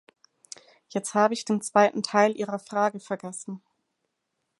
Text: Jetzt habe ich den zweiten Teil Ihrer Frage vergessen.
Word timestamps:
Jetzt 0.89 1.13
habe 1.13 1.35
ich 1.35 1.45
den 1.45 1.61
zweiten 1.61 2.01
Teil 2.01 2.35
Ihrer 2.35 2.57
Frage 2.57 2.99
vergessen. 2.99 3.61